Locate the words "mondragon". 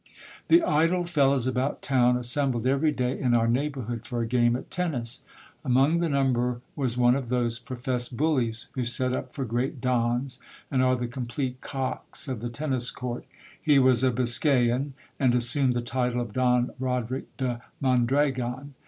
17.79-18.73